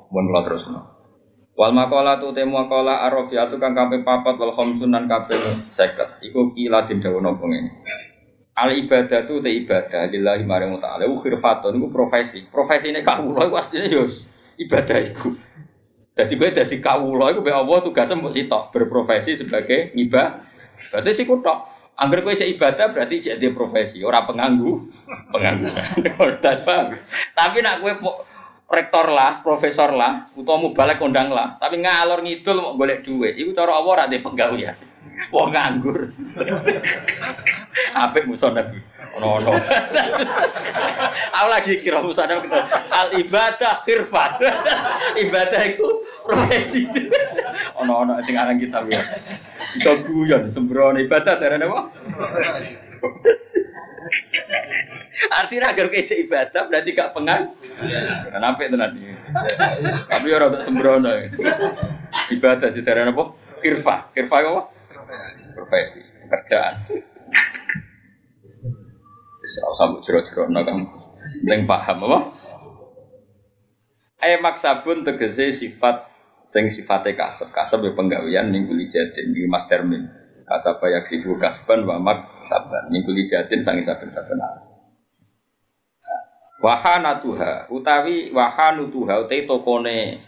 [0.10, 0.64] Mohon kula terus.
[1.54, 6.26] Wal makola tu temu makola arabiatu kang kaping papat wal khamsun nan kaping 50.
[6.26, 7.70] Iku kila den napa ngene.
[8.58, 11.06] Al ibadah tu te ibadah lillahi maring ta'ala.
[11.06, 12.42] Ku khirfatun iku profesi.
[12.50, 14.10] Profesine kawula iku asline yo
[14.58, 15.30] ibadah iku.
[16.12, 20.44] Dadi kowe dadi kawula iku be Allah tugasnya mbok sitok berprofesi sebagai ibadah.
[20.92, 21.60] Berarti sik tok.
[22.02, 24.90] Angger kowe cek ibadah berarti cek dia profesi, ora penganggu,
[25.30, 26.42] pengangguran.
[27.38, 27.94] Tapi nak kowe
[28.72, 33.52] rektor lah, profesor lah, utawa balik kondang lah, tapi ngalor ngidul mau golek duit, itu
[33.52, 34.74] cara Allah ora ya.
[35.30, 36.10] Wong nganggur.
[38.02, 38.80] Apik musuh Nabi.
[39.20, 39.52] Ono ono.
[41.38, 42.48] Aku lagi kira musuh Nabi
[42.90, 44.42] al ibadah khirfat.
[45.20, 45.88] ibadah itu
[46.32, 46.88] profesi.
[47.84, 49.02] Ono ono sing aran kita ya.
[49.76, 51.80] Iso guyon sembrono ibadah darane apa?
[55.32, 57.52] Artinya agar kece ibadah berarti gak pengan.
[58.32, 59.12] Kan apik tenan iki.
[60.08, 61.12] Tapi ora untuk sembrono.
[62.32, 63.36] Ibadah sih darane apa?
[63.60, 64.16] Kirfa.
[64.16, 64.64] Kirfa apa?
[65.56, 66.74] profesi, pekerjaan.
[69.42, 70.80] Bisa usah jero-jero kan.
[71.48, 72.20] Yang paham apa?
[74.22, 76.11] Eh maksabun tegese sifat
[76.44, 77.50] sing sifatnya kasep.
[77.54, 80.06] Kasep ya penggawean ning kuli jatin ning Mas Termin.
[80.46, 82.92] Kasapa yak sibu kasban wa mak saban.
[82.92, 84.40] Ning kuli jatin sangi saben-saben
[86.62, 87.66] wahana tuha.
[87.74, 90.22] Utawi wahanu tuha utai tokone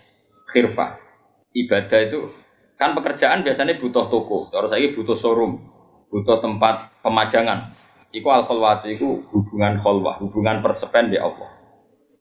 [0.49, 0.97] khirfah.
[1.54, 2.34] Ibadah itu
[2.76, 4.49] kan pekerjaan biasanya butuh toko.
[4.49, 5.62] Terus lagi butuh showroom
[6.10, 7.73] butuh tempat pemajangan.
[8.13, 11.62] Iku al kholwat iku hubungan kholwah, hubungan persepen di Allah.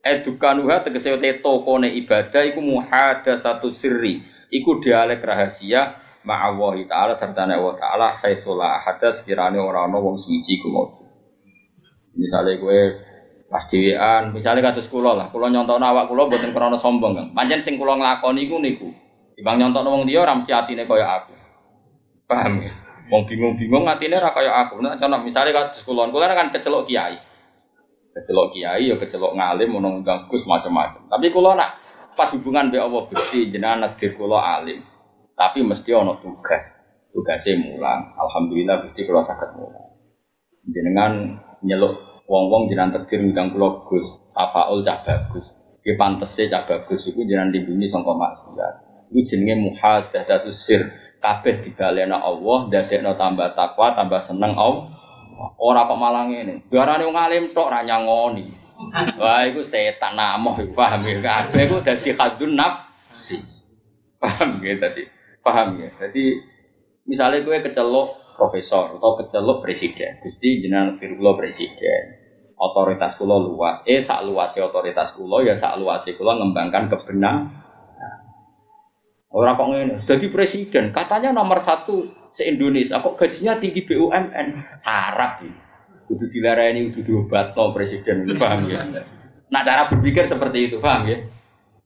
[0.03, 4.19] Edukanuha tegese te tokone ibadah iku muhada satu sirri,
[4.51, 5.95] iku dialek rahasia
[6.27, 10.71] ma'awahi ta'ala serta Allah ta'ala haitsulah ahada sekiranya orang-orang wong suci ku.
[12.19, 12.81] Misalnya gue
[13.47, 17.29] pas dhewean, misalnya kados kula lah, kula nyontokno awak kula mboten krana sombong, Kang.
[17.31, 18.89] Pancen sing kula nglakoni iku niku.
[19.39, 21.33] Timbang nyontokno wong liya ora mesti atine kaya aku.
[22.27, 22.75] Paham ya?
[23.07, 24.83] Wong bingung-bingung atine ra kaya aku.
[24.83, 27.17] Nek contoh misale kados kula, kula kan kecelok kiai.
[28.13, 31.09] Kecelok kiai ya kecelok ngalim ono ganggus macam-macam.
[31.09, 31.71] Tapi kula nak
[32.13, 34.85] pas hubungan be Allah Gusti jenengan kula alim.
[35.33, 36.77] Tapi mesti ono tugas.
[37.13, 38.13] Tugasnya mulang.
[38.17, 39.97] Alhamdulillah Gusti kula saged mulang.
[40.69, 45.47] Jenengan nyeluk wong-wong jenengan takdir ngundang kula Gus, tafaul cah bagus.
[45.83, 48.75] Ki pantese cah bagus iku jenengan lindungi sangka maksiat.
[49.09, 50.83] Iku jenenge muhasadatus sir.
[51.23, 54.91] Kabeh dibalena Allah, dadekno tambah takwa, tambah seneng Allah.
[55.59, 56.67] Ora kok malah ngene.
[56.69, 58.47] Biarane wong alim tok ra nyangoni.
[59.21, 61.23] Wah, iku setan namoh, paham ya?
[61.23, 63.39] Kabeh iku dadi khadun nafsi.
[64.19, 65.07] Paham ya tadi?
[65.39, 65.89] Paham ya?
[66.03, 66.43] Jadi
[67.07, 72.23] misalnya gue kecelok profesor atau kecelok presiden, Gusti jenengan kula presiden
[72.63, 73.83] otoritas kulo luas.
[73.83, 77.51] Eh sak luasnya otoritas kulo ya sak luasnya kulo ngembangkan kebenaran.
[79.33, 85.41] Orang kok ngene, jadi presiden, katanya nomor satu se Indonesia, kok gajinya tinggi BUMN, sarap
[85.41, 85.53] ya.
[86.13, 88.85] Udah dilarani, udah diobat no presiden, paham ya?
[89.49, 91.25] Nah cara berpikir seperti itu, paham ya?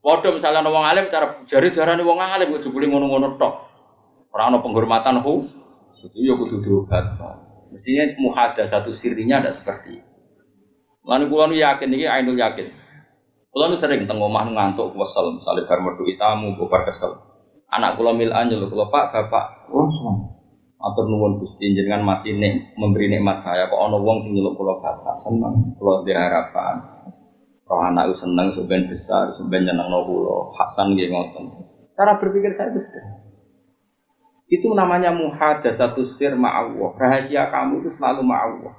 [0.03, 3.55] Waduh misalnya wong alim, cara jari darah wong alim, gue boleh ngono-ngono tok.
[4.35, 5.47] Orang penghormatan hu,
[6.03, 7.15] itu ya kudu diobat.
[7.71, 10.11] Mestinya muhada satu sirinya ada seperti itu.
[11.07, 12.75] Lalu kulo yakin ini ainul yakin.
[13.55, 17.23] Kulo sering teng omah ngantuk kesel, misalnya bar metu itamu, bar kesel.
[17.67, 20.37] Anak kulo mil anjel, kulo pak bapak, oh semua.
[20.77, 21.73] Atur nuwun Gusti.
[21.73, 23.67] Jenengan masih nek memberi nikmat saya.
[23.67, 25.75] Kok ana wong sing nyeluk kula bapak seneng.
[25.81, 26.77] Kula harapan.
[27.67, 30.55] Roh anak seneng sebenarnya besar sebenarnya nyenengno kula.
[30.55, 31.45] Hasan nggih ngoten.
[31.97, 32.79] Cara berpikir saya itu
[34.47, 38.75] itu namanya muhadatsatu sir ma'allah rahasia kamu itu selalu ma'allah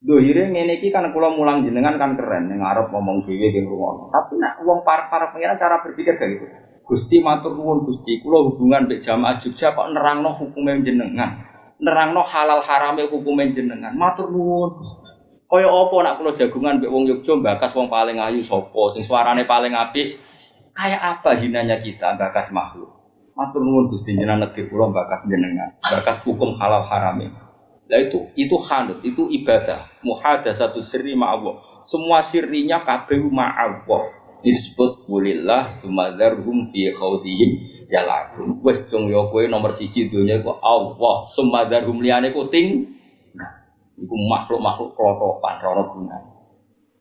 [0.00, 2.48] Dohire ngene iki kan kula mulang jenengan kan keren.
[2.48, 4.08] Ning arep ngomong dhewe di rumah.
[4.08, 6.46] Tapi nak wong para pengiran cara berpikir kayak gitu.
[6.90, 11.38] Gusti matur nuwun Gusti, kula hubungan mbek jamaah Jogja kok nerangno hukume jenengan.
[11.78, 13.94] Nerangno halal harame hukume jenengan.
[13.94, 15.06] Matur nuwun Gusti.
[15.46, 19.46] Kaya apa nak kula jagungan mbek wong Yogja bakas wong paling ayu sapa, sing suarane
[19.46, 20.18] paling apik.
[20.74, 22.90] Kayak apa hinanya kita bakas makhluk.
[23.38, 25.78] Matur nuwun Gusti jenengan negeri kula bakas jenengan.
[25.86, 27.30] Bakas hukum halal harame.
[27.86, 29.94] Nah itu itu hanut, itu ibadah.
[30.54, 31.78] satu sirri ma'allah.
[31.78, 34.19] Semua sirrinya kabeh ma'allah.
[34.40, 37.50] Disebut walillah sumadharhum fi khawdihim
[37.92, 38.64] yalakun.
[38.64, 41.28] Wes cung yo kowe nomor siji dunia iku Allah.
[41.28, 42.88] Sumadharhum liyane ku ting.
[44.00, 46.30] Iku makhluk-makhluk klotokan rono gunane.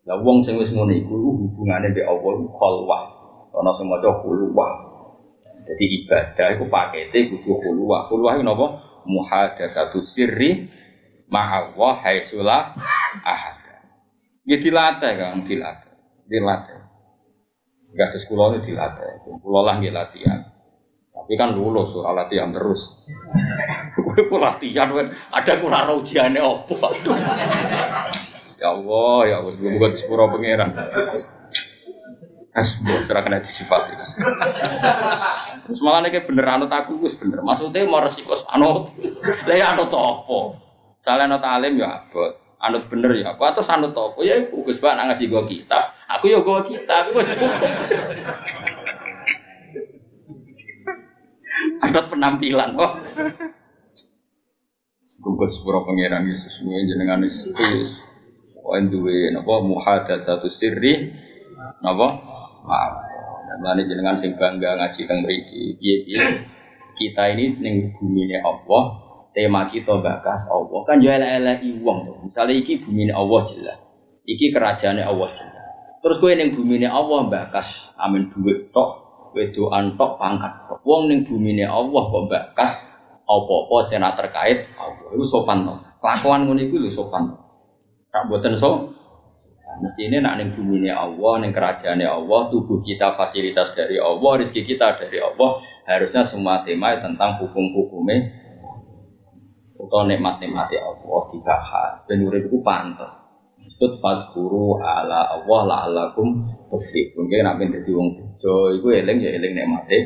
[0.04, 3.04] Lah wong sing wis ngono iku hubungane mbek Allah iku khalwah.
[3.56, 4.72] Ana sing maca khulwah.
[5.64, 8.12] Jadi ibadah iku pakete kudu khulwah.
[8.12, 8.68] Khulwah iku napa?
[9.08, 10.68] Muhadatsatu sirri
[11.32, 12.76] ma'allah haisulah
[13.24, 13.58] ahad.
[14.50, 15.94] Ya dilatih kan, dilatih.
[16.26, 16.89] Dilatih.
[17.94, 19.26] Gak ada sekolah ini dilatih.
[19.26, 20.40] Kulo lah latihan.
[21.10, 23.06] Tapi kan lulus soal latihan terus.
[23.98, 26.74] Gue ku latihan kan ada kurang ujiannya opo.
[28.60, 30.74] ya Allah, ya Allah, bukan sepuro pangeran.
[32.50, 33.94] Asbro serah kena disifati.
[35.70, 37.46] Terus malah nih bener anut aku bener.
[37.46, 38.90] Maksudnya mau resiko anut.
[39.46, 40.40] Lah ya anut apa?
[41.00, 42.49] Salah anut alim ya abot.
[42.60, 45.96] Anut bener ya apa atau anut apa ya iku Gus Bak ngaji gua kita.
[46.20, 47.32] Aku ya gua kita, aku wis
[51.80, 52.92] Anut penampilan kok.
[55.20, 58.04] Gugus sepuro pangeran Yesus sesuai jenengan Yesus.
[58.70, 59.66] Duwe napa
[60.06, 61.12] satu sirri
[61.84, 62.08] napa?
[62.64, 62.94] Maaf.
[63.50, 65.80] Dan lani jenengan sing bangga ngaji teng mriki.
[65.80, 66.24] Piye-piye
[67.00, 69.09] kita ini ning bumi Allah
[69.40, 73.80] tema kita bakas Allah kan ya elek wong misalnya iki bumi Allah jelas
[74.28, 75.66] iki kerajaannya Allah jelas
[76.04, 81.64] terus kue neng bumi Allah bakas amin duit tok wedoan tok pangkat tok wong bumi
[81.64, 85.14] Allah kok bakas apa-apa sing terkait Allah.
[85.14, 85.78] Iku sopan to.
[86.02, 87.30] Kelakuan ngono iku lho sopan.
[88.10, 88.98] Tak boten so.
[89.70, 94.42] Mesti ini nak neng bumi ini Allah, neng kerajaan Allah, tubuh kita fasilitas dari Allah,
[94.42, 95.62] rezeki kita dari Allah.
[95.86, 98.49] Harusnya semua tema tentang hukum-hukumnya
[99.80, 102.04] atau nikmat-nikmati Allah dibahas.
[102.04, 103.24] Ben urip iku pantes.
[103.64, 107.24] Disebut fadhkuru ala Allah la'allakum tuflihun.
[107.24, 109.98] Mungkin nak ben dadi wong bejo iku eling ya eling nikmate.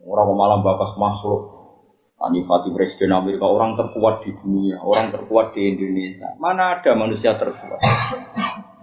[0.00, 1.60] Ora malam bakas makhluk.
[2.20, 6.36] Anifati Presiden Amerika orang terkuat di dunia, orang terkuat di Indonesia.
[6.36, 7.80] Mana ada manusia terkuat?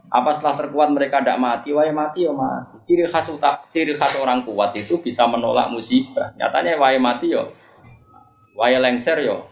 [0.09, 1.69] Apa setelah terkuat mereka tidak mati?
[1.69, 2.81] Wah mati ya mati.
[2.89, 6.33] Ciri khas utak, ciri khas orang kuat itu bisa menolak musibah.
[6.33, 7.53] Nyatanya wah mati yo,
[8.57, 9.45] wah lengser yo.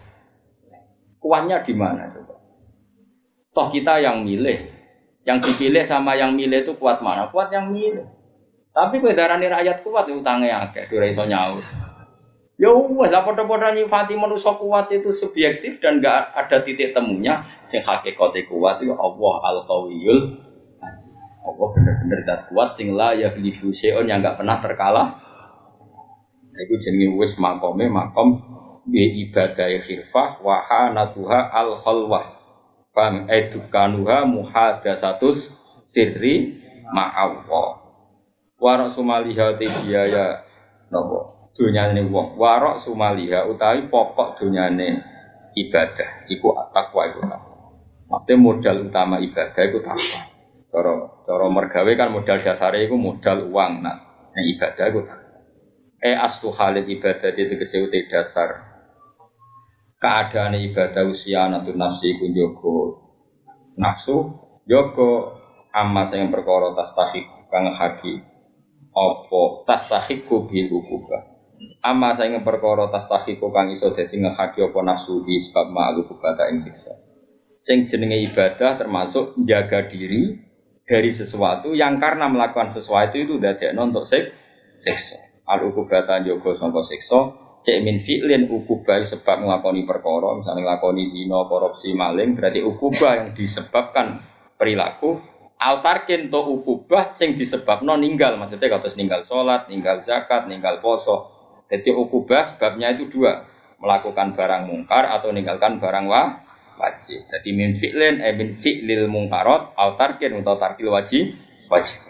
[1.22, 2.38] Kuatnya di mana coba?
[3.53, 4.68] Toh kita yang milih,
[5.26, 7.30] yang dipilih sama yang milih itu kuat mana?
[7.30, 8.06] Kuat yang milih.
[8.76, 11.64] Tapi kedaran rakyat kuat ya utangnya agak, dua iso nyaur.
[12.56, 17.47] Ya wes lah podo-podo nyifati manusia kuat itu subjektif dan gak ada titik temunya.
[17.68, 20.20] Sing hakikate kuat itu Allah al qawiyul
[20.84, 21.43] aziz.
[21.47, 25.20] Allah bener-bener dat kuat sing la ya yang gak pernah terkalah.
[26.56, 28.55] Iku jenenge wis makome makom
[28.86, 32.25] bi ibadah khilfah wa hanatuha al khalwah.
[32.95, 35.51] Fam edukanuha muhadasatus
[35.83, 37.83] sirri ma'awwa.
[38.55, 40.25] Wa rasulullah ya
[40.88, 41.51] nopo?
[41.55, 42.36] Dunyane wong.
[42.39, 45.03] Warok sumaliha utawi pokok dunyane
[45.55, 46.27] ibadah.
[46.31, 47.19] Iku takwa iku
[48.05, 50.19] maksudnya modal utama ibadah iku takwa.
[50.71, 53.97] Cara cara mergawe kan modal dasare iku modal uang nah
[54.36, 55.31] ibadah iku takwa.
[56.03, 58.74] Eh aslu halid ibadah itu kesewute dasar
[60.00, 62.78] keadaan ibadah usia natu nafsi iku jogo
[63.80, 64.36] nafsu
[64.68, 65.36] jogo
[65.72, 68.24] amma sing perkara tastahik kang haki
[68.96, 71.36] apa tastahiku bil ukubah
[71.86, 76.50] Ama saya ingin perkara tastahiku kang iso dadi ngehaki apa nafsu di sebab ma'alu kubata
[76.52, 76.93] ing siksa.
[77.62, 80.36] Sing jenenge ibadah termasuk jaga diri
[80.86, 84.34] dari sesuatu yang karena melakukan sesuatu itu dadekno untuk sik
[84.82, 85.46] siksa.
[85.46, 91.49] Al ukubata jogo sangka siksa, cek min fi'lin ukubah sebab nglakoni perkara, misalnya nglakoni zina,
[91.49, 94.22] korupsi, maling, berarti ukubah yang disebabkan
[94.55, 95.18] perilaku
[95.57, 101.36] altarkin to ukubah sing disebabno ninggal maksudnya kata ninggal sholat, ninggal zakat, ninggal poso
[101.66, 103.41] jadi ukubah sebabnya itu dua,
[103.82, 106.45] melakukan barang mungkar atau meninggalkan barang wa,
[106.78, 107.26] wajib.
[107.26, 111.34] Jadi min fi'lin eh min fi'lil mungkarot au tarkin atau tarkil wajib
[111.72, 112.05] wajib.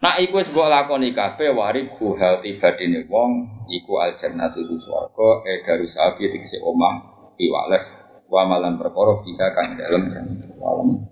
[0.00, 3.32] Nah, iku wis mbok lakoni kabeh warib hal tibadine wong
[3.68, 6.24] iku al jannatu itu swarga e darus abi
[6.64, 6.94] omah
[7.36, 8.00] piwales
[8.32, 11.04] wa malan perkara fika kang dalem jannah.